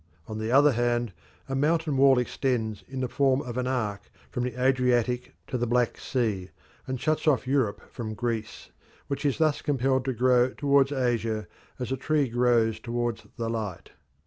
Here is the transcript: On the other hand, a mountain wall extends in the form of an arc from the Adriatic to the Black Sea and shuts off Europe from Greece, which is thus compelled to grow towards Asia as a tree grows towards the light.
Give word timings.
On 0.25 0.39
the 0.39 0.51
other 0.51 0.71
hand, 0.71 1.13
a 1.47 1.53
mountain 1.53 1.95
wall 1.95 2.17
extends 2.17 2.83
in 2.87 3.01
the 3.01 3.07
form 3.07 3.39
of 3.39 3.55
an 3.55 3.67
arc 3.67 4.09
from 4.31 4.41
the 4.43 4.59
Adriatic 4.59 5.35
to 5.45 5.59
the 5.59 5.67
Black 5.67 5.99
Sea 5.99 6.49
and 6.87 6.99
shuts 6.99 7.27
off 7.27 7.45
Europe 7.45 7.87
from 7.91 8.15
Greece, 8.15 8.71
which 9.09 9.25
is 9.27 9.37
thus 9.37 9.61
compelled 9.61 10.05
to 10.05 10.13
grow 10.13 10.53
towards 10.55 10.91
Asia 10.91 11.45
as 11.77 11.91
a 11.91 11.97
tree 11.97 12.27
grows 12.29 12.79
towards 12.79 13.27
the 13.37 13.47
light. 13.47 13.91